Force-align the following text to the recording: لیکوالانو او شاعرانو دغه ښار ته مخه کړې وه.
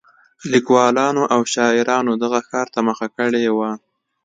لیکوالانو 0.51 1.23
او 1.33 1.41
شاعرانو 1.53 2.13
دغه 2.23 2.39
ښار 2.47 2.67
ته 2.73 2.79
مخه 2.87 3.07
کړې 3.17 3.45
وه. 3.57 3.71